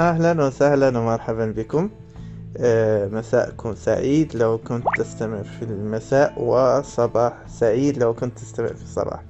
أهلا 0.00 0.46
وسهلا 0.46 0.98
ومرحبا 0.98 1.46
بكم. 1.46 1.90
آه، 2.56 3.08
مساءكم 3.08 3.74
سعيد 3.74 4.36
لو 4.36 4.58
كنت 4.58 4.84
تستمع 4.96 5.42
في 5.42 5.62
المساء 5.62 6.42
وصباح 6.42 7.32
سعيد 7.48 7.98
لو 7.98 8.14
كنت 8.14 8.38
تستمع 8.38 8.66
في 8.66 8.82
الصباح. 8.82 9.22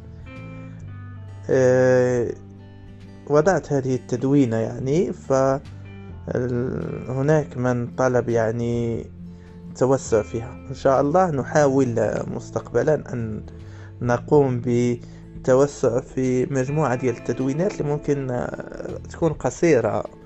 آه، 1.51 2.33
وضعت 3.31 3.73
هذه 3.73 3.95
التدوينة 3.95 4.57
يعني 4.57 5.13
فهناك 5.13 5.61
من 7.57 7.87
طلب 7.87 8.29
يعني 8.29 9.07
التوسع 9.69 10.23
فيها. 10.23 10.67
إن 10.69 10.75
شاء 10.75 11.01
الله 11.01 11.31
نحاول 11.31 11.95
مستقبلا 12.27 13.13
أن 13.13 13.43
نقوم 14.03 14.61
بالتوسع 14.61 16.01
في 16.01 16.47
مجموعة 16.47 16.95
ديال 16.95 17.17
التدوينات 17.17 17.81
اللي 17.81 17.93
ممكن 17.93 18.47
تكون 19.11 19.33
قصيرة. 19.33 20.20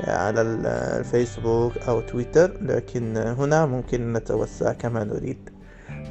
على 0.00 0.42
الفيسبوك 0.42 1.78
أو 1.78 2.00
تويتر 2.00 2.52
لكن 2.62 3.16
هنا 3.16 3.66
ممكن 3.66 4.12
نتوسع 4.12 4.72
كما 4.72 5.04
نريد. 5.04 5.50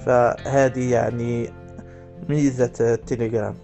فهذه 0.05 0.91
يعني 0.91 1.49
ميزة 2.29 2.71
التليجرام 2.79 3.55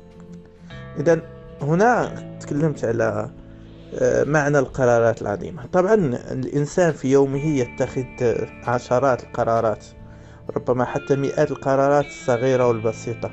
إذا 1.00 1.22
هنا 1.62 2.14
تكلمت 2.40 2.86
على 2.86 3.30
آه، 4.02 4.24
معنى 4.24 4.60
القرارات 4.60 5.22
العظيمة. 5.22 5.66
طبعا 5.66 5.94
الإنسان 6.32 6.92
في 6.92 7.12
يومه 7.12 7.46
يتخذ 7.46 8.04
عشرات 8.64 9.24
القرارات 9.24 9.86
ربما 10.56 10.86
حتى 10.86 11.16
مئات 11.16 11.52
القرارات 11.52 12.06
الصغيرة 12.06 12.68
والبسيطة. 12.68 13.32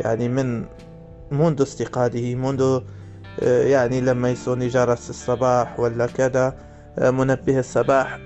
يعني 0.00 0.28
من 0.28 0.64
منذ 1.30 1.62
استيقاظه 1.62 2.34
منذ 2.34 2.80
يعني 3.42 4.00
لما 4.00 4.30
يصوني 4.30 4.68
جرس 4.68 5.10
الصباح 5.10 5.80
ولا 5.80 6.06
كذا 6.06 6.54
آه، 6.98 7.10
منبه 7.10 7.58
الصباح 7.58 8.18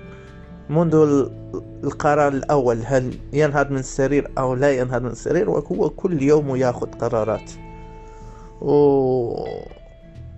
منذ 0.69 1.25
القرار 1.83 2.27
الأول 2.27 2.81
هل 2.85 3.19
ينهض 3.33 3.71
من 3.71 3.77
السرير 3.77 4.31
أو 4.37 4.53
لا 4.53 4.71
ينهض 4.71 5.01
من 5.01 5.11
السرير 5.11 5.49
وهو 5.49 5.89
كل 5.89 6.23
يوم 6.23 6.55
ياخذ 6.55 6.87
قرارات. 6.87 7.51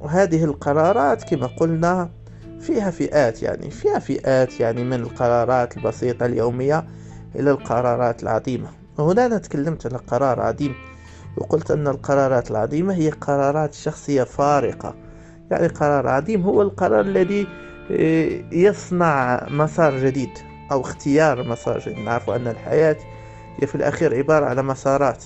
وهذه 0.01 0.43
القرارات 0.43 1.23
كما 1.23 1.47
قلنا 1.47 2.09
فيها 2.59 2.91
فئات 2.91 3.43
يعني 3.43 3.69
فيها 3.69 3.99
فئات 3.99 4.59
يعني 4.59 4.83
من 4.83 4.93
القرارات 4.93 5.77
البسيطة 5.77 6.25
اليومية 6.25 6.85
إلى 7.35 7.51
القرارات 7.51 8.23
العظيمة. 8.23 8.69
وهنا 8.97 9.25
أنا 9.25 9.37
تكلمت 9.37 9.85
على 9.85 9.97
قرار 9.97 10.39
عظيم. 10.39 10.75
وقلت 11.37 11.71
أن 11.71 11.87
القرارات 11.87 12.51
العظيمة 12.51 12.93
هي 12.93 13.09
قرارات 13.09 13.73
شخصية 13.73 14.23
فارقة. 14.23 14.95
يعني 15.51 15.67
قرار 15.67 16.07
عظيم 16.07 16.41
هو 16.41 16.61
القرار 16.61 17.01
الذي 17.01 17.47
آه، 17.91 18.43
يصنع 18.51 19.47
مسار 19.49 19.97
جديد 19.97 20.29
أو 20.71 20.81
اختيار 20.81 21.43
مسار 21.43 21.79
جديد. 21.79 21.99
نعرف 21.99 22.29
أن 22.29 22.47
الحياة 22.47 22.97
هي 23.61 23.67
في 23.67 23.75
الأخير 23.75 24.15
عبارة 24.15 24.45
على 24.45 24.63
مسارات 24.63 25.23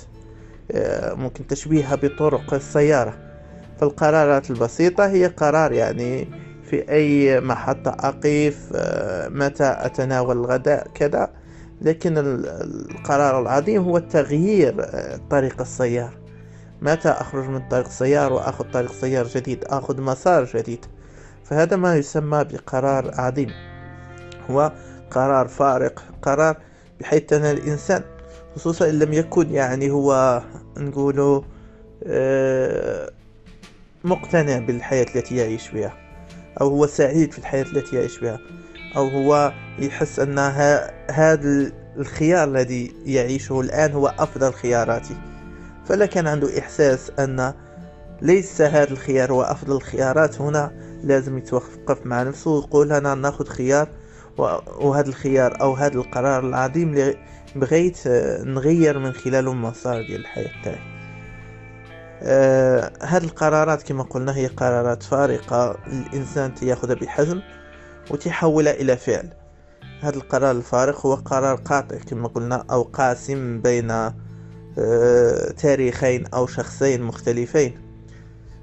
آه، 0.71 1.13
ممكن 1.13 1.47
تشبيهها 1.47 1.95
بطرق 1.95 2.53
السيارة. 2.53 3.13
فالقرارات 3.77 4.51
البسيطة 4.51 5.07
هي 5.07 5.27
قرار 5.27 5.71
يعني 5.71 6.27
في 6.63 6.91
أي 6.91 7.39
محطة 7.39 7.91
أقف 7.91 8.69
آه، 8.75 9.29
متى 9.29 9.75
أتناول 9.79 10.37
الغداء 10.37 10.87
كذا. 10.95 11.40
لكن 11.81 12.13
القرار 12.17 13.41
العظيم 13.41 13.83
هو 13.83 13.99
تغيير 13.99 14.75
آه، 14.79 15.19
طريق 15.29 15.61
السيار 15.61 16.17
متى 16.81 17.09
أخرج 17.09 17.49
من 17.49 17.67
طريق 17.69 17.85
السيار 17.85 18.33
وأخذ 18.33 18.71
طريق 18.71 18.91
سيار 18.91 19.27
جديد؟ 19.27 19.65
أخذ 19.65 20.01
مسار 20.01 20.45
جديد. 20.45 20.85
فهذا 21.43 21.75
ما 21.75 21.95
يسمى 21.95 22.43
بقرار 22.43 23.11
عظيم 23.13 23.49
هو 24.49 24.71
قرار 25.11 25.47
فارق 25.47 26.03
قرار 26.21 26.57
بحيث 26.99 27.33
أن 27.33 27.45
الإنسان 27.45 28.03
خصوصا 28.55 28.89
إن 28.89 28.99
لم 28.99 29.13
يكن 29.13 29.49
يعني 29.49 29.91
هو 29.91 30.41
نقوله 30.77 31.43
آه، 32.03 33.11
مقتنع 34.03 34.59
بالحياة 34.59 35.05
التي 35.15 35.35
يعيش 35.35 35.71
بها 35.71 35.93
أو 36.61 36.67
هو 36.67 36.87
سعيد 36.87 37.31
في 37.31 37.39
الحياة 37.39 37.63
التي 37.63 37.95
يعيش 37.95 38.19
بها. 38.19 38.39
أو 38.97 39.07
هو 39.07 39.53
يحس 39.79 40.19
أن 40.19 40.39
هذا 41.11 41.71
الخيار 41.97 42.47
الذي 42.47 42.93
يعيشه 43.05 43.61
الآن 43.61 43.91
هو 43.91 44.07
أفضل 44.19 44.53
خياراته 44.53 45.15
فلا 45.85 46.05
كان 46.05 46.27
عنده 46.27 46.59
إحساس 46.59 47.11
أن 47.19 47.53
ليس 48.21 48.61
هذا 48.61 48.91
الخيار 48.91 49.31
هو 49.31 49.41
أفضل 49.41 49.75
الخيارات 49.75 50.41
هنا. 50.41 50.71
لازم 51.03 51.37
يتوقف 51.37 52.05
مع 52.05 52.23
نفسه 52.23 52.51
ويقول 52.51 52.91
أنا 52.91 53.15
نأخذ 53.15 53.47
خيار 53.47 53.87
وهذا 54.79 55.07
الخيار 55.09 55.61
أو 55.61 55.73
هذا 55.73 55.95
القرار 55.95 56.47
العظيم 56.47 56.89
اللي 56.89 57.17
بغيت 57.55 58.07
نغير 58.47 58.99
من 58.99 59.11
خلاله 59.11 59.51
المسار 59.51 60.01
ديال 60.07 60.21
الحياة 60.21 60.51
تاعي. 60.63 60.79
آه 62.23 62.91
هذه 63.01 63.23
القرارات 63.23 63.83
كما 63.83 64.03
قلنا 64.03 64.35
هي 64.35 64.47
قرارات 64.47 65.03
فارقة. 65.03 65.77
الإنسان 65.87 66.55
تياخذها 66.55 66.95
بحزم. 66.95 67.41
وتحولها 68.11 68.73
إلى 68.73 68.97
فعل. 68.97 69.29
هذا 70.01 70.15
القرار 70.15 70.51
الفارق 70.51 71.05
هو 71.05 71.15
قرار 71.15 71.55
قاطع 71.55 71.97
كما 71.97 72.27
قلنا 72.27 72.65
أو 72.71 72.81
قاسم 72.81 73.61
بين 73.61 73.91
آه، 73.91 75.51
تاريخين 75.57 76.25
أو 76.25 76.47
شخصين 76.47 77.01
مختلفين. 77.01 77.77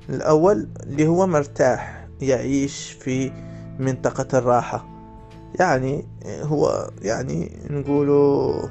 الأول 0.08 0.68
اللي 0.82 1.06
هو 1.06 1.26
مرتاح 1.26 2.08
يعيش 2.20 2.92
في 3.00 3.32
منطقة 3.78 4.38
الراحة. 4.38 4.88
يعني 5.60 6.04
هو 6.42 6.90
يعني 7.02 7.52
نقولوا 7.70 8.68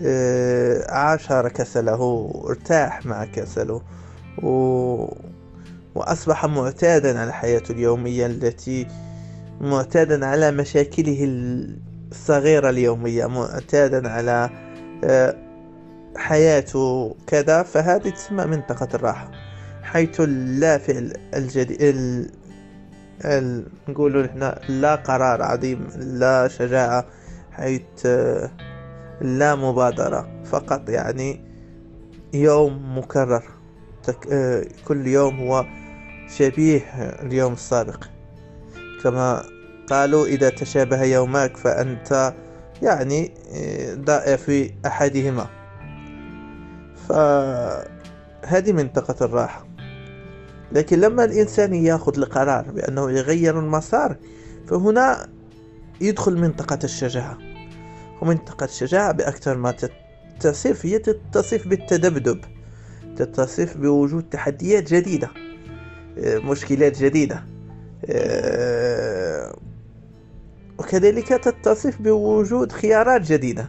آه، 0.00 0.90
عاشر 0.90 1.48
كسله 1.48 2.30
ارتاح 2.48 3.06
مع 3.06 3.24
كسله 3.24 3.82
و... 4.42 4.48
وأصبح 5.94 6.44
معتادا 6.44 7.20
على 7.20 7.32
حياته 7.32 7.72
اليومية 7.72 8.26
التي 8.26 8.86
معتادا 9.60 10.26
على 10.26 10.50
مشاكله 10.50 11.24
الصغيرة 12.12 12.70
اليومية 12.70 13.26
معتادا 13.26 14.08
على 14.08 14.50
آه، 15.04 15.36
حياته 16.16 17.16
كذا 17.26 17.62
فهذه 17.62 18.08
تسمى 18.08 18.44
منطقة 18.44 18.88
الراحة 18.94 19.30
حيث 19.82 20.20
لا 20.58 20.78
فعل 20.78 21.12
الجديد 21.34 21.82
ال... 21.82 22.30
ال... 23.24 23.66
نقولوا 23.88 24.26
هنا 24.26 24.60
لا 24.68 24.94
قرار 24.94 25.42
عظيم 25.42 25.88
لا 25.96 26.48
شجاعة 26.48 27.06
حيث 27.52 27.82
آه، 28.06 28.50
لا 29.20 29.54
مبادرة 29.54 30.42
فقط 30.44 30.88
يعني 30.88 31.40
يوم 32.34 32.98
مكرر 32.98 33.44
تك... 34.02 34.26
آه، 34.32 34.64
كل 34.84 35.06
يوم 35.06 35.40
هو 35.40 35.64
شبيه 36.28 36.80
اليوم 37.22 37.52
السابق. 37.52 38.13
كما 39.04 39.44
قالوا 39.90 40.26
إذا 40.26 40.48
تشابه 40.48 41.02
يومك 41.02 41.56
فأنت 41.56 42.34
يعني 42.82 43.34
ضائع 43.94 44.36
في 44.36 44.70
أحدهما. 44.86 45.46
فهذه 47.08 48.72
منطقة 48.72 49.24
الراحة. 49.24 49.66
لكن 50.72 51.00
لما 51.00 51.24
الإنسان 51.24 51.74
يأخذ 51.74 52.18
القرار 52.18 52.70
بأنه 52.70 53.10
يغير 53.10 53.58
المسار 53.58 54.16
فهنا 54.66 55.28
يدخل 56.00 56.36
منطقة 56.36 56.78
الشجاعة. 56.84 57.38
ومنطقة 58.22 58.64
الشجاعة 58.64 59.12
بأكثر 59.12 59.56
ما 59.56 59.74
تتصف 60.38 60.86
هي 60.86 60.98
تتصف 60.98 61.68
بالتذبذب 61.68 62.40
تتصف 63.16 63.76
بوجود 63.76 64.22
تحديات 64.30 64.94
جديدة 64.94 65.30
مشكلات 66.18 67.02
جديدة. 67.02 67.36
آه، 67.36 67.53
وكذلك 70.78 71.28
تتصف 71.28 72.02
بوجود 72.02 72.72
خيارات 72.72 73.20
جديدة. 73.20 73.68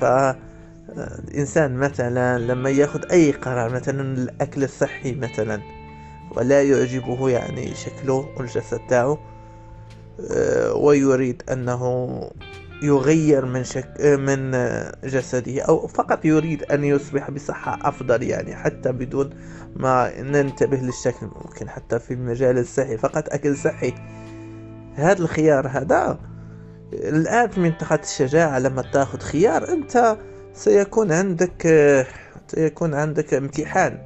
فالإنسان 0.00 1.76
مثلا 1.76 2.38
لما 2.38 2.70
يأخذ 2.70 3.10
أي 3.10 3.32
قرار 3.32 3.72
مثلا 3.72 4.02
الأكل 4.02 4.64
الصحي 4.64 5.14
مثلا 5.14 5.60
ولا 6.36 6.62
يعجبه 6.62 7.28
يعني 7.28 7.74
شكله 7.74 8.28
والجسد 8.36 8.80
تاعه 8.88 9.18
آه، 10.30 10.74
ويريد 10.74 11.42
أنه 11.52 12.10
يغير 12.82 13.46
من 13.46 13.64
شك 13.64 14.00
من 14.00 14.50
جسده 15.04 15.62
أو 15.62 15.86
فقط 15.86 16.24
يريد 16.24 16.62
أن 16.62 16.84
يصبح 16.84 17.30
بصحة 17.30 17.78
أفضل 17.88 18.22
يعني 18.22 18.56
حتى 18.56 18.92
بدون 18.92 19.30
ما 19.76 20.22
ننتبه 20.22 20.76
للشكل 20.76 21.26
ممكن 21.26 21.68
حتى 21.68 21.98
في 21.98 22.14
المجال 22.14 22.58
الصحي. 22.58 22.96
فقط 22.96 23.28
أكل 23.28 23.56
صحي. 23.56 23.94
هذا 24.94 25.22
الخيار 25.22 25.68
هذا. 25.68 26.18
الآن 26.92 27.48
في 27.48 27.60
منطقة 27.60 27.98
الشجاعة 28.02 28.58
لما 28.58 28.82
تأخذ 28.92 29.18
خيار 29.18 29.68
أنت 29.68 30.16
سيكون 30.54 31.12
عندك 31.12 31.66
سيكون 32.48 32.94
عندك 32.94 33.34
امتحان. 33.34 33.98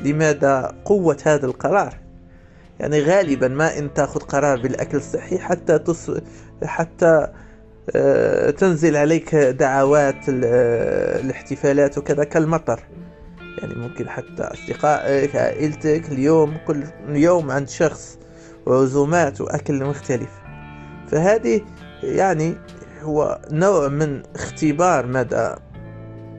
لماذا 0.00 0.74
قوة 0.84 1.16
هذا 1.24 1.46
القرار؟ 1.46 1.94
يعني 2.80 3.00
غالبا 3.00 3.48
ما 3.48 3.78
إن 3.78 3.94
تأخذ 3.94 4.20
قرار 4.20 4.62
بالأكل 4.62 4.96
الصحي 4.96 5.38
حتى 5.38 5.78
تص... 5.78 6.10
حتى 6.64 7.06
آه، 7.06 7.32
تنزل 8.58 8.96
عليك 8.96 9.34
دعوات 9.34 10.28
الاحتفالات 10.28 11.98
وكذا 11.98 12.24
كالمطر. 12.24 12.80
يعني 13.58 13.74
ممكن 13.74 14.08
حتى 14.08 14.42
أصدقائك 14.42 15.36
عائلتك 15.36 16.12
اليوم 16.12 16.56
كل 16.66 16.84
يوم 17.08 17.50
عند 17.50 17.68
شخص 17.68 18.18
وعزومات 18.66 19.40
وأكل 19.40 19.84
مختلف. 19.84 20.30
فهذه 21.08 21.60
يعني 22.02 22.54
هو 23.02 23.40
نوع 23.50 23.88
من 23.88 24.22
اختبار 24.34 25.06
مدى 25.06 25.54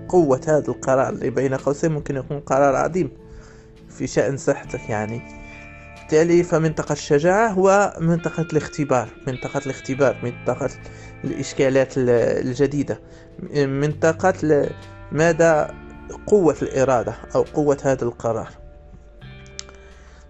قوة 0.09 0.41
هذا 0.47 0.67
القرار 0.67 1.09
اللي 1.09 1.29
بين 1.29 1.53
قوسين 1.53 1.91
ممكن 1.91 2.15
يكون 2.15 2.39
قرار 2.39 2.75
عظيم 2.75 3.11
في 3.89 4.07
شأن 4.07 4.37
صحتك 4.37 4.89
يعني. 4.89 5.38
بالتالي 6.09 6.43
فمنطقة 6.43 6.93
الشجاعة 6.93 7.47
هو 7.47 7.93
منطقة 7.99 8.41
الاختبار 8.41 9.09
منطقة 9.27 9.61
الاختبار 9.65 10.17
منطقة 10.23 10.69
الإشكالات 11.23 11.93
الجديدة. 11.97 13.01
منطقة 13.55 14.69
مدى 15.11 15.65
قوة 16.27 16.55
الإرادة 16.61 17.15
أو 17.35 17.41
قوة 17.41 17.77
هذا 17.83 18.03
القرار. 18.03 18.49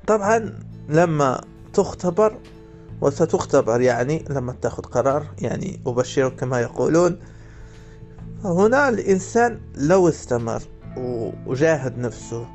طبعا 0.08 0.60
لما 0.90 1.42
تختبر 1.74 2.38
وستختبر 3.02 3.82
يعني 3.82 4.26
لما 4.30 4.56
تأخذ 4.62 4.84
قرار 4.84 5.26
يعني 5.42 5.82
أبشرك 5.88 6.36
كما 6.36 6.62
يقولون 6.62 7.20
هنا 8.44 8.90
الإنسان 8.90 9.60
لو 9.76 10.10
استمر 10.10 10.62
وجاهد 11.48 11.98
نفسه 11.98 12.48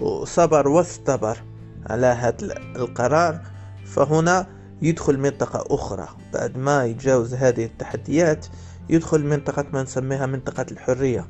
وصبر 0.00 0.68
واستبر 0.68 1.51
على 1.90 2.06
هذا 2.06 2.36
القرار 2.76 3.40
فهنا 3.86 4.46
يدخل 4.82 5.18
منطقة 5.18 5.74
أخرى. 5.74 6.08
بعد 6.32 6.58
ما 6.58 6.84
يتجاوز 6.84 7.34
هذه 7.34 7.64
التحديات 7.64 8.46
يدخل 8.88 9.24
منطقة 9.26 9.64
ما 9.72 9.82
نسميها 9.82 10.26
منطقة 10.26 10.66
الحرية 10.70 11.26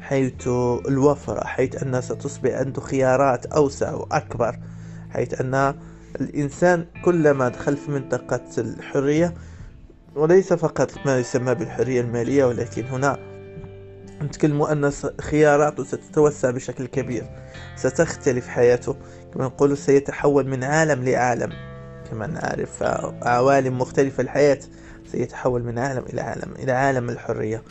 حيث 0.00 0.46
الوفرة 0.88 1.44
حيث 1.46 1.82
أنها 1.82 2.00
ستصبح 2.00 2.50
عنده 2.50 2.80
خيارات 2.80 3.46
أوسع 3.46 3.94
وأكبر 3.94 4.58
حيث 5.10 5.40
أن 5.40 5.74
الإنسان 6.20 6.86
كلما 7.04 7.48
دخل 7.48 7.76
في 7.76 7.90
منطقة 7.90 8.40
الحرية 8.58 9.34
وليس 10.16 10.52
فقط 10.52 10.90
ما 11.06 11.18
يسمى 11.18 11.54
بالحرية 11.54 12.00
المالية 12.00 12.44
ولكن 12.44 12.84
هنا 12.84 13.33
نتكلم 14.22 14.62
أن 14.62 14.92
خياراته 15.20 15.84
ستتوسع 15.84 16.50
بشكل 16.50 16.86
كبير. 16.86 17.24
ستختلف 17.76 18.48
حياته 18.48 18.96
كما 19.34 19.44
نقول 19.44 19.76
سيتحول 19.76 20.48
من 20.48 20.64
عالم 20.64 21.04
لعالم. 21.04 21.52
كما 22.10 22.26
نعرف 22.26 22.82
عوالم 23.22 23.78
مختلفة 23.78 24.20
الحياة 24.20 24.58
سيتحول 25.12 25.62
من 25.62 25.78
عالم 25.78 26.04
إلى 26.12 26.20
عالم 26.20 26.54
إلى 26.58 26.72
عالم 26.72 27.10
الحرية. 27.10 27.62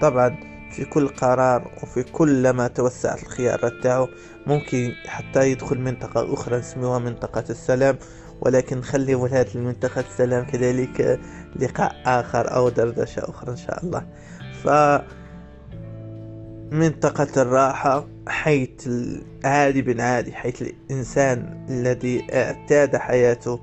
طبعا 0.00 0.36
في 0.72 0.84
كل 0.84 1.08
قرار 1.08 1.70
وفي 1.82 2.02
كل 2.02 2.50
ما 2.50 2.68
توسعت 2.68 3.22
الخيارات 3.22 3.72
تاعو 3.82 4.08
ممكن 4.46 4.92
حتى 5.06 5.50
يدخل 5.50 5.78
منطقة 5.80 6.34
أخرى 6.34 6.58
نسميها 6.58 6.98
منطقة 6.98 7.44
السلام. 7.50 7.98
ولكن 8.40 8.82
خلي 8.82 9.14
هذه 9.14 9.54
المنطقة 9.54 10.00
السلام 10.00 10.44
كذلك 10.44 11.20
لقاء 11.56 12.02
آخر 12.06 12.54
أو 12.54 12.68
دردشة 12.68 13.20
أخرى 13.20 13.50
إن 13.50 13.56
شاء 13.56 13.84
الله. 13.84 14.06
ف 14.62 14.68
منطقة 16.74 17.42
الراحة 17.42 18.06
حيث 18.28 18.88
عادي 19.44 19.82
بن 19.82 20.00
عادي 20.00 20.32
حيث 20.32 20.62
الإنسان 20.62 21.66
الذي 21.68 22.26
اعتاد 22.32 22.96
حياته 22.96 23.60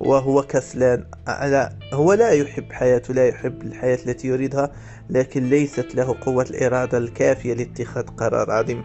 وهو 0.00 0.42
كسلان 0.42 1.04
لا 1.26 1.72
هو 1.92 2.12
لا 2.12 2.30
يحب 2.30 2.72
حياته 2.72 3.14
لا 3.14 3.28
يحب 3.28 3.62
الحياة 3.62 3.98
التي 4.06 4.28
يريدها 4.28 4.72
لكن 5.10 5.50
ليست 5.50 5.94
له 5.94 6.16
قوة 6.20 6.46
الإرادة 6.50 6.98
الكافية 6.98 7.54
لاتخاذ 7.54 8.06
قرار 8.06 8.50
عظيم. 8.50 8.82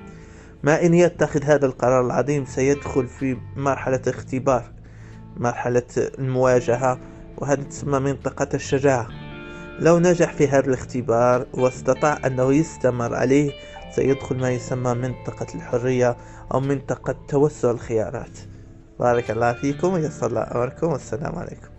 ما 0.64 0.86
إن 0.86 0.94
يتخذ 0.94 1.44
هذا 1.44 1.66
القرار 1.66 2.06
العظيم 2.06 2.46
سيدخل 2.46 3.08
في 3.08 3.38
مرحلة 3.56 4.02
اختبار 4.08 4.72
مرحلة 5.38 5.84
المواجهة 5.98 7.00
وهذه 7.38 7.62
تسمى 7.62 8.00
منطقة 8.00 8.50
الشجاعة. 8.54 9.25
لو 9.80 10.00
نجح 10.00 10.34
في 10.34 10.48
هذا 10.48 10.66
الاختبار 10.66 11.46
واستطاع 11.54 12.20
أنه 12.26 12.54
يستمر 12.54 13.16
عليه 13.16 13.52
سيدخل 13.96 14.38
ما 14.38 14.50
يسمى 14.52 14.94
منطقة 14.94 15.48
الحرية 15.56 16.18
أو 16.54 16.60
منطقة 16.60 17.16
توسع 17.28 17.72
الخيارات. 17.72 18.40
بارك 19.00 19.32
الله 19.32 19.54
فيكم 19.54 19.94
ويسر 19.94 20.28
الله 20.28 20.42
أمركم. 20.42 20.88
والسلام 20.88 21.36
عليكم. 21.36 21.76